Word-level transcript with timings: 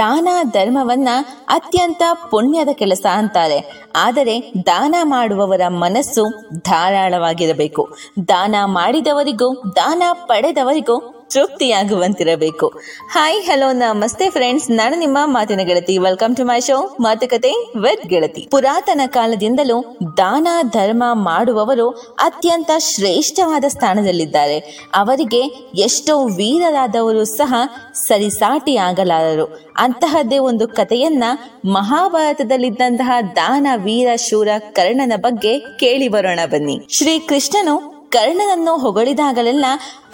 ದಾನ 0.00 0.28
ಧರ್ಮವನ್ನ 0.52 1.08
ಅತ್ಯಂತ 1.48 2.02
ಪುಣ್ಯದ 2.30 2.68
ಕೆಲಸ 2.72 3.06
ಅಂತಾರೆ. 3.12 3.88
ಆದರೆ 3.96 4.52
ದಾನ 4.66 4.94
ಮಾಡುವವರ 5.02 5.60
ಮನಸ್ಸು 5.68 6.24
ಧಾರಾಳವಾಗಿರಬೇಕು. 6.60 7.96
ದಾನ 8.28 8.54
ಮಾಡಿದವರಿಗೂ 8.64 9.54
ದಾನ 9.76 10.02
ಪಡೆದವರಿಗೂ 10.12 11.19
ತೃಪ್ತಿಯಾಗುವಂತಿರಬೇಕು. 11.32 12.66
ಹಾಯ್ 13.12 13.42
ಹಲೋ 13.42 13.72
ನಮಸ್ತೆ 13.72 14.30
ಫ್ರೆಂಡ್ಸ್ 14.30 14.70
ನಾನು 14.70 14.98
ನಿಮ್ಮ 14.98 15.18
ಮಾತಿನ 15.24 15.60
ಗೆಳತಿ. 15.60 15.98
ವೆಲ್ಕಮ್ 15.98 16.36
ಟು 16.36 16.44
ಮೈ 16.44 16.60
ಶೋ 16.60 16.96
ಮಾತುಕತೆ 17.00 17.52
ವಿತ್ 17.82 18.06
ಗೆಳತಿ. 18.06 18.48
ಪುರಾತನ 18.50 19.00
ಕಾಲದಿಂದಲೂ 19.06 19.98
ದಾನ, 20.16 20.48
ಧರ್ಮ 20.62 21.04
ಮಾಡುವವರು 21.12 21.88
ಅತ್ಯಂತ 22.18 22.70
ಶ್ರೇಷ್ಠವಾದ 22.78 23.64
ಸ್ಥಾನದಲ್ಲಿದ್ದಾರೆ. 23.68 24.58
ಅವರಿಗೆ 24.94 25.40
ಎಷ್ಟೋ 25.74 26.24
ವೀರರಾದವರು 26.24 27.24
ಸಹ 27.24 27.54
ಸರಿಸಾಟಿ 27.94 28.76
ಆಗಲಾರರು 28.76 29.70
ಅಂತಹದ್ದೇ 29.78 30.38
ಒಂದು 30.38 30.68
ಕಥೆಯನ್ನ 30.68 31.24
ಮಹಾಭಾರತದಲ್ಲಿದ್ದಂತಹ 31.64 33.10
ದಾನ, 33.36 33.66
ವೀರ, 33.76 34.08
ಶೂರ, 34.16 34.48
ಕರ್ಣನ 34.72 35.12
ಬಗ್ಗೆ 35.16 35.58
ಕೇಳಿ 35.58 36.08
ಬರೋಣ 36.08 36.40
ಬನ್ನಿ. 36.46 36.86
ಶ್ರೀ 36.90 37.18
ಕೃಷ್ಣನು 37.18 37.99
ಕರ್ಣನನ್ನು 38.10 38.78
ಹೊಗಳಿದಾಗಲೆಲ್ಲ 38.78 39.64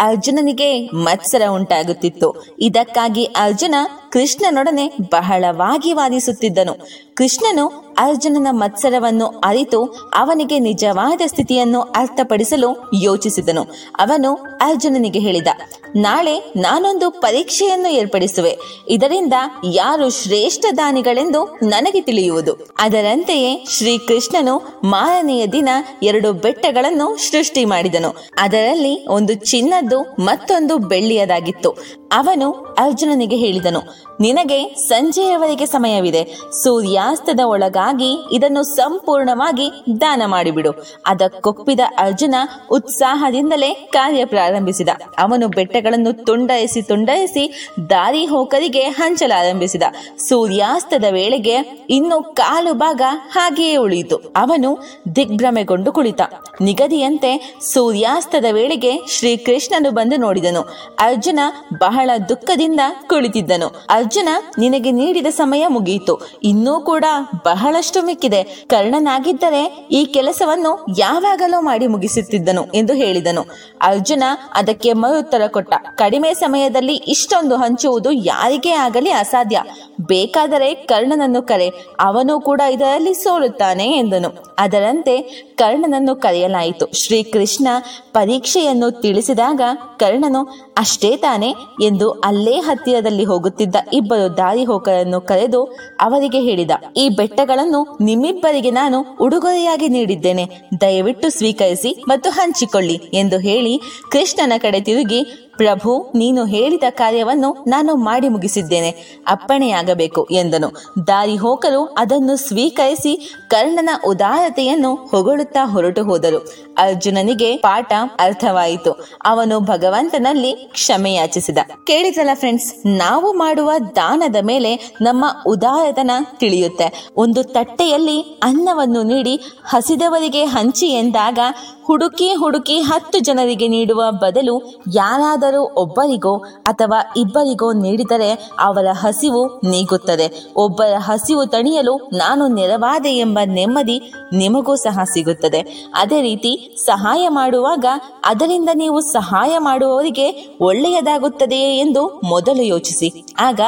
ಅರ್ಜುನನಿಗೆ 0.00 0.88
ಮತ್ಸರ 0.88 1.42
ಉಂಟಾಗುತ್ತಿತ್ತು. 1.50 2.28
ಇದಕ್ಕಾಗಿ 2.60 3.24
ಅರ್ಜುನ 3.24 3.74
ಕೃಷ್ಣನೊಡನೆ 4.16 4.84
ಬಹಳವಾಗಿ 5.12 5.92
ವಾದಿಸುತ್ತಿದ್ದನು. 5.92 6.74
ಕೃಷ್ಣನು 7.16 7.64
ಅರ್ಜುನನ 7.98 8.48
ಮತ್ಸರವನ್ನು 8.50 9.26
ಅರಿತು 9.44 9.80
ಅವನಿಗೆ 10.14 10.56
ನಿಜವಾದ 10.58 11.22
ಸ್ಥಿತಿಯನ್ನು 11.26 11.80
ಅರ್ಥಪಡಿಸಲು 11.80 12.70
ಯೋಚಿಸಿದನು. 13.02 13.62
ಅವನು 13.98 14.30
ಅರ್ಜುನನಿಗೆ 14.60 15.18
ಹೇಳಿದ, 15.18 15.48
ನಾಳೆ 15.96 16.34
ನಾನೊಂದು 16.56 17.10
ಪರೀಕ್ಷೆಯನ್ನು 17.10 17.90
ಏರ್ಪಡಿಸುವೆ. 17.90 18.52
ಇದರಿಂದ 18.88 19.34
ಯಾರು 19.72 20.06
ಶ್ರೇಷ್ಠ 20.10 20.64
ದಾನಿಗಳೆಂದು 20.76 21.42
ನನಗೆ 21.62 22.00
ತಿಳಿಯುವುದು. 22.00 22.54
ಅದರಂತೆಯೇ 22.78 23.52
ಶ್ರೀಕೃಷ್ಣನು 23.70 24.56
ಮಾರನೆಯ 24.84 25.46
ದಿನ 25.46 25.68
ಎರಡು 26.02 26.32
ಬೆಟ್ಟಗಳನ್ನು 26.32 27.08
ಸೃಷ್ಟಿ 27.30 27.64
ಮಾಡಿದನು. 27.64 28.12
ಅದರಲ್ಲಿ 28.38 28.94
ಒಂದು 29.08 29.34
ಚಿನ್ನದ್ದು 29.52 30.00
ಮತ್ತೊಂದು 30.24 30.76
ಬೆಳ್ಳಿಯದಾಗಿತ್ತು. 30.78 31.72
ಅವನು 32.12 32.50
ಅರ್ಜುನನಿಗೆ 32.78 33.36
ಹೇಳಿದನು 33.36 34.05
ನಿನಗೆ 34.20 34.74
ಸಂಜೆಯವರೆಗೆ 34.74 35.66
ಸಮಯವಿದೆ. 35.66 36.24
ಸೂರ್ಯಾಸ್ತದ 36.62 37.40
ಒಳಗಾಗಿ 37.46 38.16
ಇದನ್ನು 38.32 38.62
ಸಂಪೂರ್ಣವಾಗಿ 38.62 39.72
ದಾನ 40.00 40.22
ಮಾಡಿಬಿಡು. 40.26 40.70
ಅದಕ್ಕೊಪ್ಪಿದ 41.06 41.80
ಅರ್ಜುನ 41.98 42.34
ಉತ್ಸಾಹದಿಂದಲೇ 42.70 43.88
ಕಾರ್ಯ 43.92 44.24
ಪ್ರಾರಂಭಿಸಿದ. 44.24 44.88
ಅವನು 45.18 45.48
ಬೆಟ್ಟಗಳನ್ನು 45.48 46.24
ತುಂಡರಿಸಿ 46.24 46.82
ತುಂಡರಿಸಿ 46.82 47.70
ದಾರಿ 47.90 48.26
ಹೋಕರಿಗೆ 48.26 48.82
ಹಂಚಲಾರಂಭಿಸಿದ. 48.82 49.82
ಸೂರ್ಯಾಸ್ತದ 50.28 51.04
ವೇಳೆಗೆ 51.10 51.86
ಇನ್ನು 51.90 52.22
ಕಾಲು 52.22 52.74
ಭಾಗ 52.74 53.02
ಹಾಗೆಯೇ 53.32 53.76
ಉಳಿಯಿತು. 53.76 54.16
ಅವನು 54.16 54.98
ದಿಗ್ಭ್ರಮೆಗೊಂಡು 55.16 55.92
ಕುಳಿತ. 55.92 56.20
ನಿಗದಿಯಂತೆ 56.60 57.56
ಸೂರ್ಯಾಸ್ತದ 57.72 58.44
ವೇಳೆಗೆ 58.52 59.00
ಶ್ರೀಕೃಷ್ಣನು 59.08 59.90
ಬಂದು 59.90 60.16
ನೋಡಿದನು. 60.16 60.60
ಅರ್ಜುನ 60.98 61.40
ಬಹಳ 61.78 62.10
ದುಃಖದಿಂದ 62.28 62.80
ಕುಳಿತಿದ್ದನು. 63.06 63.86
ಅರ್ಜುನ 63.96 64.28
ನಿನಗೆ 64.58 64.90
ನೀಡಿದ 64.90 65.26
ಸಮಯ 65.26 65.66
ಮುಗಿಯಿತು 65.66 66.14
ಇನ್ನೂ 66.42 66.80
ಕೂಡ 66.80 67.04
ಬಹಳಷ್ಟು 67.44 68.02
ಮಿಕ್ಕಿದೆ. 68.02 68.42
ಕರ್ಣನಾಗಿದ್ದರೆ 68.42 69.88
ಈ 69.90 70.04
ಕೆಲಸವನ್ನು 70.04 70.86
ಯಾವಾಗಲೂ 70.98 71.60
ಮಾಡಿ 71.60 71.86
ಮುಗಿಸುತ್ತಿದ್ದನು 71.86 72.64
ಎಂದು 72.74 72.94
ಹೇಳಿದನು. 72.94 73.42
ಅರ್ಜುನ 73.82 74.22
ಅದಕ್ಕೆ 74.54 74.92
ಮರುತ್ತರ 74.92 75.42
ಕೊಟ್ಟ. 75.46 75.74
ಕಡಿಮೆ 75.94 76.34
ಸಮಯದಲ್ಲಿ 76.34 76.94
ಇಷ್ಟೊಂದು 76.94 77.56
ಹಂಚುವುದು 77.56 78.12
ಯಾರಿಗೇ 78.12 78.70
ಆಗಲಿ 78.70 79.10
ಅಸಾಧ್ಯ. 79.10 79.62
ಬೇಕಾದರೆ 80.00 80.74
ಕರ್ಣನನ್ನು 80.74 81.42
ಕರೆ. 81.42 81.68
ಅವನು 82.00 82.40
ಕೂಡ 82.40 82.60
ಇದರಲ್ಲಿ 82.70 83.14
ಸೋಲುತ್ತಾನೆ 83.14 83.84
ಎಂದನು. 83.84 84.30
ಅದರಂತೆ 84.58 85.16
ಕರ್ಣನನ್ನು 85.56 86.16
ಕರೆಯಲಾಯಿತು. 86.16 86.86
ಶ್ರೀಕೃಷ್ಣ 86.92 87.68
ಪರೀಕ್ಷೆಯನ್ನು 88.12 88.90
ತಿಳಿಸಿದಾಗ 88.90 89.60
ಕರ್ಣನು, 89.98 90.42
ಅಷ್ಟೇ 90.78 91.16
ತಾನೆ 91.16 91.54
ಎಂದು 91.82 92.10
ಅಲ್ಲೇ 92.10 92.56
ಹತ್ತಿರದಲ್ಲಿ 92.58 93.24
ಹೋಗುತ್ತಿದ್ದ 93.24 93.75
ಇಬ್ಬರು 93.92 94.36
ದಾರಿ 94.36 94.64
ಹೋಕರನ್ನು 94.64 95.20
ಕರೆದು 95.20 95.60
ಅವರಿಗೆ 96.00 96.40
ಹೇಳಿದ, 96.40 96.70
ಈ 96.96 97.04
ಬೆಟ್ಟಗಳನ್ನು 97.08 97.80
ನಿಮ್ಮಿಬ್ಬರಿಗೆ 98.00 98.70
ನಾನು 98.70 98.98
ಉಡುಗೊರೆಯಾಗಿ 99.20 99.88
ನೀಡಿದ್ದೇನೆ. 99.88 100.44
ದಯವಿಟ್ಟು 100.80 101.28
ಸ್ವೀಕರಿಸಿ 101.28 101.92
ಮತ್ತು 102.08 102.30
ಹಂಚಿಕೊಳ್ಳಿ 102.30 102.96
ಎಂದು 103.14 103.38
ಹೇಳಿ 103.38 103.74
ಕೃಷ್ಣನ 104.12 104.52
ಕಡೆ 104.58 104.80
ತಿರುಗಿ 104.80 105.20
ಪ್ರಭು, 105.56 106.12
ನೀನು 106.14 106.44
ಹೇಳಿದ 106.44 106.86
ಕಾರ್ಯವನ್ನು 106.90 107.50
ನಾನು 107.66 107.94
ಮಾಡಿ 107.96 108.28
ಮುಗಿಸಿದ್ದೇನೆ, 108.28 108.90
ಅಪ್ಪಣೆಯಾಗಬೇಕು 109.26 110.22
ಎಂದನು. 110.30 110.68
ದಾರಿ 111.06 111.36
ಹೋಕರು 111.36 111.82
ಅದನ್ನು 111.98 112.36
ಸ್ವೀಕರಿಸಿ 112.36 113.12
ಕರ್ಣನ 113.48 113.90
ಉದಾರತೆಯನ್ನು 114.06 114.94
ಹೊಗಳುತ್ತಾ 114.94 115.64
ಹೊರಟು 115.64 116.04
ಹೋದರು. 116.04 116.40
ಅರ್ಜುನನಿಗೆ 116.78 117.56
ಪಾಠ 117.56 117.92
ಅರ್ಥವಾಯಿತು. 118.20 118.92
ಅವನು 119.24 119.60
ಭಗವಂತನಲ್ಲಿ 119.60 120.52
ಕ್ಷಮೆಯಾಚಿಸಿದ 120.52 121.58
ಕೇಳಿದಲ್ಲ 121.86 122.30
ಫ್ರೆಂಡ್ಸ್ 122.34 122.72
ನಾವು 122.86 123.32
ಮಾಡುವ 123.32 123.70
ದಾನದ 123.96 124.36
ಮೇಲೆ 124.42 124.72
ನಮ್ಮ 125.00 125.24
ಉದಾರತನ 125.46 126.10
ತಿಳಿಯುತ್ತೆ. 126.36 126.86
ಒಂದು 127.16 127.42
ತಟ್ಟೆಯಲ್ಲಿ 127.44 128.18
ಅನ್ನವನ್ನು 128.42 129.02
ನೀಡಿ 129.02 129.34
ಹಸಿದವರಿಗೆ 129.64 130.44
ಹಂಚಿ 130.44 130.86
ಎಂದಾಗ 130.86 131.38
ಹುಡುಕಿ 131.86 132.34
ಹುಡುಕಿ 132.34 132.80
ಹತ್ತು 132.80 133.18
ಜನರಿಗೆ 133.18 133.68
ನೀಡುವ 133.68 134.02
ಬದಲು 134.10 134.82
ಯಾರಾದರೂ 134.94 135.62
ಒಬ್ಬರಿಗೋ 135.62 136.36
ಅಥವಾ 136.66 137.12
ಇಬ್ಬರಿಗೋ 137.16 137.72
ನೀಡಿದರೆ 137.72 138.50
ಅವರ 138.60 138.86
ಹಸಿವು 138.92 139.60
ನೀಗುತ್ತದೆ. 139.64 140.26
ಒಬ್ಬರ 140.56 140.94
ಹಸಿವು 140.98 141.46
ತಣಿಯಲು 141.46 142.10
ನಾನು 142.12 142.48
ನೆರವಾದೆ 142.48 143.12
ಎಂಬ 143.16 143.38
ನೆಮ್ಮದಿ 143.44 144.12
ನಿಮಗೂ 144.32 144.76
ಸಹ 144.76 144.98
ಸಿಗುತ್ತದೆ. 145.12 145.90
ಅದೇ 145.94 146.20
ರೀತಿ 146.20 146.76
ಸಹಾಯ 146.84 147.28
ಮಾಡುವಾಗ 147.28 147.84
ಅದರಿಂದ 148.24 148.68
ನೀವು 148.74 149.00
ಸಹಾಯ 149.00 149.58
ಮಾಡುವವರಿಗೆ 149.58 150.56
ಒಳ್ಳೆಯದಾಗುತ್ತದೆಯೇ 150.60 151.78
ಎಂದು 151.78 152.20
ಮೊದಲು 152.24 152.62
ಯೋಚಿಸಿ. 152.62 153.26
ಆಗ 153.38 153.60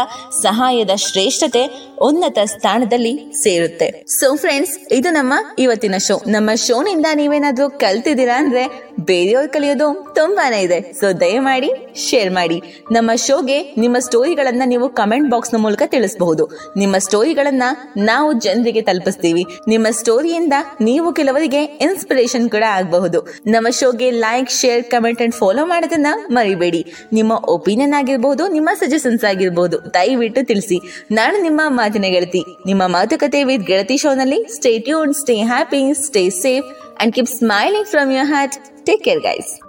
ಸಹಾಯದ 0.43 0.91
ಶ್ರೇಷ್ಠತೆ 0.97 1.93
ಉನ್ನತ 2.03 2.39
ಸ್ಥಾನದಲ್ಲಿ 2.45 3.33
ಸೇರುತ್ತೆ. 3.43 4.05
ಸೊ 4.21 4.37
ಫ್ರೆಂಡ್ಸ್ 4.37 4.93
ಇದು 4.93 5.11
ನಮ್ಮ 5.11 5.35
ಇವತ್ತಿನ 5.59 5.95
ಶೋ 5.99 6.21
ನಮ್ಮ 6.27 6.51
ಶೋನಿಂದ 6.55 7.07
ನೀವೇನಾದ್ರೂ 7.15 7.69
ಕಲ್ತಿದ್ದೀರಾ 8.09 8.39
ಅಂದ್ರೆ 8.39 8.63
ಬೇರೆಯವ್ರು 9.01 9.49
ಕಲಿಯೋದು 9.53 10.13
ತುಂಬಾನೇ 10.15 10.61
ಇದೆ. 10.61 10.93
ಸೊ 10.93 11.13
ದಯಮಾಡಿ 11.13 11.71
ಶೇರ್ 11.97 12.31
ಮಾಡಿ. 12.33 12.59
ನಮ್ಮ 12.93 13.11
ಶೋಗೆ 13.15 13.75
ನಿಮ್ಮ 13.79 13.99
ಸ್ಟೋರಿಗಳನ್ನ 13.99 14.63
ನೀವು 14.67 14.89
ಕಮೆಂಟ್ 14.89 15.31
ಬಾಕ್ಸ್ನ 15.31 15.57
ಮೂಲಕ 15.57 15.83
ತಿಳಿಸಬಹುದು. 15.87 16.45
ನಿಮ್ಮ 16.77 16.99
ಸ್ಟೋರಿಗಳನ್ನ 16.99 17.63
ನಾವು 17.97 18.33
ಜನರಿಗೆ 18.33 18.83
ತಲುಪಿಸ್ತೀವಿ. 18.83 19.45
ನಿಮ್ಮ 19.69 19.87
ಸ್ಟೋರಿಯಿಂದ 19.91 20.53
ನೀವು 20.81 21.13
ಕೆಲವರಿಗೆ 21.13 21.63
ಇನ್ಸ್ಪಿರೇಷನ್ 21.65 22.51
ಕೂಡ 22.51 22.65
ಆಗಬಹುದು. 22.71 23.21
ನಮ್ಮ 23.47 23.69
ಶೋಗೆ 23.69 24.11
like 24.11 24.51
share 24.51 24.85
comment 24.85 25.23
and 25.23 25.35
follow 25.35 25.67
ಮಾಡೋದನ್ನ 25.67 26.07
ಮರಿಬೇಡಿ. 26.31 26.83
ನಿಮ್ಮ 27.13 27.33
ಒಪಿನಿಯನ್ 27.33 27.95
ಆಗಿರ್ಬಹುದು 27.95 28.49
ನಿಮ್ಮ 28.49 28.71
ಸಜೆಷನ್ಸ್ 28.79 29.25
ಆಗಿರ್ಬಹುದು 29.25 29.95
ದಯವಿಟ್ಟು 29.95 30.47
ತಿಳಿಸಿ. 30.47 30.81
ನಾನು 31.11 31.43
ನಿಮ್ಮ 31.43 31.61
ಮಾತಿನ 31.67 32.05
ಗೆಳತಿ. 32.09 32.43
ನಿಮ್ಮ 32.67 32.83
ಮಾತುಕತೆ 32.87 33.45
ವಿತ್ 33.45 33.67
ಗೆಳತಿ 33.67 33.97
ಶೋನಲ್ಲಿ 33.97 34.41
stay 34.55 34.79
tune 34.79 35.15
stay 35.15 35.37
happy 35.43 35.95
stay 36.07 36.31
safe 36.31 36.88
and 37.01 37.15
keep 37.15 37.29
smiling 37.29 37.85
from 37.85 38.11
your 38.11 38.27
heart. 38.27 38.59
Take 38.85 39.05
care, 39.05 39.21
guys. 39.21 39.61